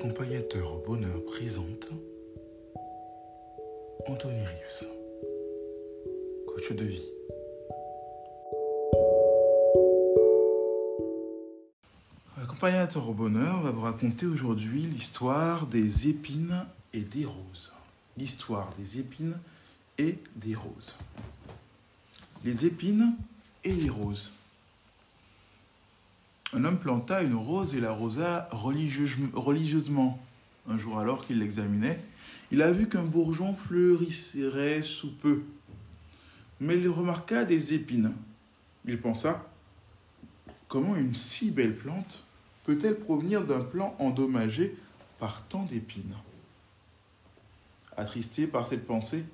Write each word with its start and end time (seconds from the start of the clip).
Accompagnateur 0.00 0.72
au 0.72 0.78
bonheur 0.78 1.22
présente 1.26 1.90
Anthony 4.06 4.46
Rives, 4.46 4.88
coach 6.46 6.72
de 6.72 6.84
vie. 6.84 7.04
Accompagnateur 12.42 13.10
au 13.10 13.12
bonheur 13.12 13.60
va 13.60 13.72
vous 13.72 13.82
raconter 13.82 14.24
aujourd'hui 14.24 14.80
l'histoire 14.84 15.66
des 15.66 16.08
épines 16.08 16.64
et 16.94 17.02
des 17.02 17.26
roses. 17.26 17.70
L'histoire 18.16 18.72
des 18.78 19.00
épines 19.00 19.38
et 19.98 20.18
des 20.34 20.54
roses. 20.54 20.96
Les 22.42 22.64
épines 22.64 23.16
et 23.64 23.74
les 23.74 23.90
roses. 23.90 24.32
Un 26.52 26.64
homme 26.64 26.78
planta 26.78 27.22
une 27.22 27.34
rose 27.34 27.74
et 27.74 27.80
l'arrosa 27.80 28.48
religieuse- 28.50 29.16
religieusement. 29.32 30.20
Un 30.68 30.78
jour 30.78 30.98
alors 30.98 31.24
qu'il 31.24 31.38
l'examinait, 31.38 32.00
il 32.50 32.60
a 32.62 32.72
vu 32.72 32.88
qu'un 32.88 33.04
bourgeon 33.04 33.54
fleurirait 33.54 34.82
sous 34.82 35.12
peu. 35.12 35.42
Mais 36.60 36.76
il 36.76 36.88
remarqua 36.88 37.44
des 37.44 37.74
épines. 37.74 38.12
Il 38.84 39.00
pensa, 39.00 39.46
comment 40.68 40.96
une 40.96 41.14
si 41.14 41.50
belle 41.50 41.76
plante 41.76 42.24
peut-elle 42.64 42.98
provenir 42.98 43.44
d'un 43.44 43.60
plant 43.60 43.94
endommagé 43.98 44.76
par 45.18 45.42
tant 45.44 45.62
d'épines? 45.64 46.14
Attristé 47.96 48.46
par 48.46 48.66
cette 48.66 48.86
pensée, 48.86 49.24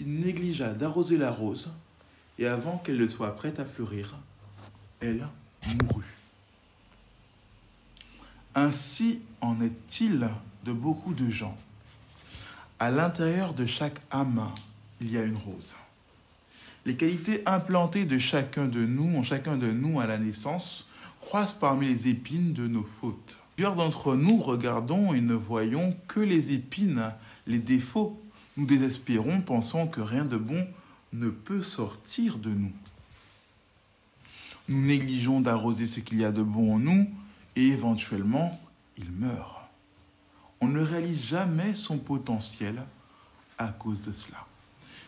il 0.00 0.20
négligea 0.20 0.72
d'arroser 0.72 1.16
la 1.16 1.30
rose, 1.30 1.70
et 2.38 2.46
avant 2.46 2.78
qu'elle 2.78 2.98
ne 2.98 3.08
soit 3.08 3.34
prête 3.34 3.58
à 3.60 3.64
fleurir, 3.64 4.16
elle 5.00 5.26
mourut. 5.82 6.17
Ainsi 8.60 9.20
en 9.40 9.60
est-il 9.60 10.28
de 10.64 10.72
beaucoup 10.72 11.14
de 11.14 11.30
gens. 11.30 11.56
À 12.80 12.90
l'intérieur 12.90 13.54
de 13.54 13.66
chaque 13.66 14.00
âme, 14.10 14.50
il 15.00 15.12
y 15.12 15.16
a 15.16 15.22
une 15.22 15.36
rose. 15.36 15.76
Les 16.84 16.96
qualités 16.96 17.44
implantées 17.46 18.04
de 18.04 18.18
chacun 18.18 18.66
de 18.66 18.84
nous, 18.84 19.16
en 19.16 19.22
chacun 19.22 19.56
de 19.56 19.70
nous 19.70 20.00
à 20.00 20.08
la 20.08 20.18
naissance, 20.18 20.90
croissent 21.20 21.54
parmi 21.54 21.86
les 21.86 22.08
épines 22.08 22.52
de 22.52 22.66
nos 22.66 22.82
fautes. 23.00 23.38
Plusieurs 23.54 23.76
d'entre 23.76 24.16
nous 24.16 24.42
regardons 24.42 25.14
et 25.14 25.20
ne 25.20 25.34
voyons 25.34 25.96
que 26.08 26.18
les 26.18 26.50
épines, 26.50 27.12
les 27.46 27.60
défauts. 27.60 28.20
Nous 28.56 28.66
désespérons, 28.66 29.40
pensant 29.40 29.86
que 29.86 30.00
rien 30.00 30.24
de 30.24 30.36
bon 30.36 30.66
ne 31.12 31.30
peut 31.30 31.62
sortir 31.62 32.38
de 32.38 32.50
nous. 32.50 32.72
Nous 34.68 34.84
négligeons 34.84 35.40
d'arroser 35.40 35.86
ce 35.86 36.00
qu'il 36.00 36.18
y 36.18 36.24
a 36.24 36.32
de 36.32 36.42
bon 36.42 36.74
en 36.74 36.78
nous 36.80 37.08
et 37.58 37.68
éventuellement, 37.70 38.58
il 38.96 39.10
meurt. 39.10 39.68
On 40.60 40.68
ne 40.68 40.80
réalise 40.80 41.24
jamais 41.26 41.74
son 41.74 41.98
potentiel 41.98 42.84
à 43.58 43.68
cause 43.68 44.00
de 44.00 44.12
cela. 44.12 44.46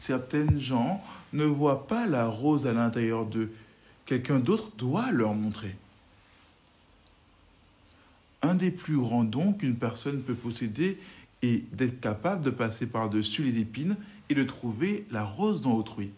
Certaines 0.00 0.58
gens 0.58 1.00
ne 1.32 1.44
voient 1.44 1.86
pas 1.86 2.08
la 2.08 2.26
rose 2.26 2.66
à 2.66 2.72
l'intérieur 2.72 3.26
d'eux. 3.26 3.52
Quelqu'un 4.06 4.40
d'autre 4.40 4.72
doit 4.76 5.12
leur 5.12 5.34
montrer. 5.34 5.76
Un 8.42 8.56
des 8.56 8.72
plus 8.72 8.96
grands 8.96 9.22
dons 9.22 9.52
qu'une 9.52 9.76
personne 9.76 10.20
peut 10.20 10.34
posséder 10.34 11.00
est 11.42 11.72
d'être 11.72 12.00
capable 12.00 12.44
de 12.44 12.50
passer 12.50 12.86
par-dessus 12.86 13.44
les 13.44 13.58
épines 13.60 13.96
et 14.28 14.34
de 14.34 14.42
trouver 14.42 15.06
la 15.12 15.24
rose 15.24 15.62
dans 15.62 15.74
autrui. 15.74 16.10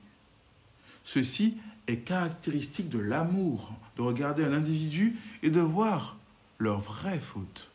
Ceci 1.05 1.59
est 1.87 1.99
caractéristique 1.99 2.89
de 2.89 2.99
l'amour, 2.99 3.72
de 3.97 4.03
regarder 4.03 4.45
un 4.45 4.53
individu 4.53 5.19
et 5.43 5.50
de 5.50 5.61
voir 5.61 6.17
leur 6.59 6.81
vraie 6.81 7.21
faute. 7.21 7.71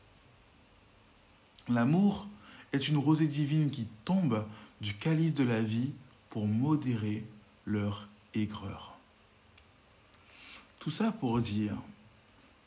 L'amour 1.68 2.28
est 2.74 2.88
une 2.88 2.98
rosée 2.98 3.28
divine 3.28 3.70
qui 3.70 3.88
tombe 4.06 4.46
du 4.82 4.96
calice 4.96 5.34
de 5.34 5.44
la 5.44 5.62
vie 5.62 5.92
pour 6.30 6.48
modérer 6.48 7.26
leur 7.66 8.08
aigreur. 8.34 8.98
Tout 10.80 10.92
ça 10.92 11.12
pour 11.12 11.40
dire 11.40 11.76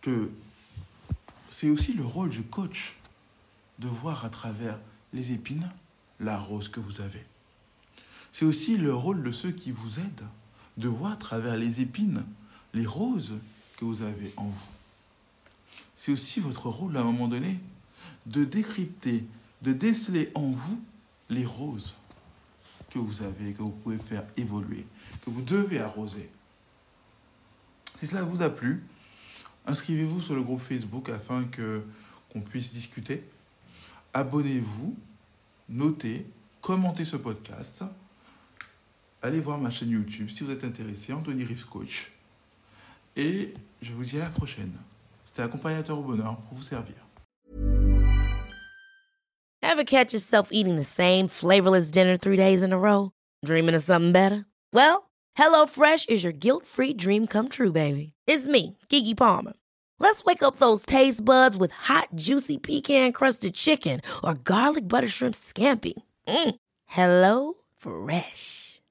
que 0.00 0.31
c'est 1.50 1.70
aussi 1.70 1.92
le 1.94 2.04
rôle 2.04 2.31
du 2.31 2.42
coach 2.42 2.97
de 3.78 3.88
voir 3.88 4.25
à 4.25 4.31
travers 4.31 4.78
les 5.12 5.32
épines 5.32 5.70
la 6.20 6.38
rose 6.38 6.69
que 6.69 6.81
vous 6.81 7.00
avez. 7.00 7.25
C'est 8.31 8.44
aussi 8.44 8.76
le 8.76 8.94
rôle 8.94 9.22
de 9.22 9.32
ceux 9.32 9.50
qui 9.50 9.70
vous 9.70 9.98
aident 9.98 10.26
de 10.76 10.88
voir 10.88 11.12
à 11.12 11.16
travers 11.16 11.56
les 11.56 11.80
épines 11.80 12.24
les 12.74 12.86
roses 12.86 13.34
que 13.76 13.84
vous 13.84 14.02
avez 14.02 14.32
en 14.36 14.46
vous. 14.46 14.70
C'est 15.96 16.12
aussi 16.12 16.40
votre 16.40 16.68
rôle 16.68 16.96
à 16.96 17.00
un 17.00 17.04
moment 17.04 17.28
donné 17.28 17.58
de 18.26 18.44
décrypter, 18.44 19.24
de 19.62 19.72
déceler 19.72 20.30
en 20.34 20.50
vous 20.50 20.82
les 21.28 21.44
roses 21.44 21.98
que 22.90 22.98
vous 22.98 23.22
avez, 23.22 23.52
que 23.52 23.62
vous 23.62 23.70
pouvez 23.70 23.98
faire 23.98 24.24
évoluer, 24.36 24.86
que 25.24 25.30
vous 25.30 25.42
devez 25.42 25.80
arroser. 25.80 26.30
Si 28.00 28.06
cela 28.06 28.22
vous 28.22 28.42
a 28.42 28.50
plu, 28.50 28.82
inscrivez-vous 29.66 30.20
sur 30.20 30.34
le 30.34 30.42
groupe 30.42 30.60
Facebook 30.60 31.08
afin 31.08 31.44
que 31.44 31.82
qu'on 32.32 32.40
puisse 32.40 32.72
discuter. 32.72 33.22
Abonnez-vous, 34.14 34.96
notez, 35.68 36.26
commentez 36.60 37.04
ce 37.04 37.16
podcast. 37.16 37.84
Allez 39.22 39.38
voir 39.38 39.56
ma 39.56 39.70
chaîne 39.70 39.90
YouTube 39.90 40.28
si 40.28 40.42
vous 40.42 40.50
êtes 40.50 40.64
intéressé, 40.64 41.12
Anthony 41.12 41.44
Rives 41.44 41.66
Coach. 41.66 42.10
Et 43.16 43.54
je 43.80 43.92
vous 43.92 44.04
dis 44.04 44.16
à 44.16 44.24
la 44.24 44.30
prochaine. 44.30 44.72
C'était 45.24 45.42
accompagnateur 45.42 45.96
au 45.98 46.02
bonheur 46.02 46.36
pour 46.48 46.58
vous 46.58 46.64
servir. 46.64 46.96
Ever 49.62 49.84
catch 49.84 50.12
yourself 50.12 50.48
eating 50.50 50.76
the 50.76 50.84
same 50.84 51.28
flavorless 51.28 51.90
dinner 51.90 52.16
three 52.16 52.36
days 52.36 52.62
in 52.62 52.72
a 52.72 52.78
row? 52.78 53.10
Dreaming 53.44 53.76
of 53.76 53.82
something 53.82 54.12
better? 54.12 54.44
Well, 54.72 55.04
HelloFresh 55.38 56.10
is 56.10 56.25
your 56.25 56.32
guilt-free 56.32 56.94
dream 56.94 57.26
come 57.26 57.48
true, 57.48 57.72
baby. 57.72 58.12
It's 58.26 58.46
me, 58.46 58.76
Kiki 58.88 59.14
Palmer. 59.14 59.52
Let's 59.98 60.25
wake 60.25 60.42
up 60.42 60.56
those 60.56 60.84
taste 60.84 61.25
buds 61.25 61.56
with 61.56 61.70
hot, 61.70 62.08
juicy 62.16 62.58
pecan-crusted 62.58 63.54
chicken 63.54 64.00
or 64.25 64.34
garlic 64.34 64.88
butter 64.88 65.08
shrimp 65.08 65.34
scampi. 65.34 65.94
Mm. 66.26 66.56
Hello 66.86 67.54
Fresh. 67.78 68.71